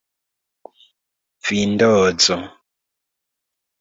vindozo 1.45 2.39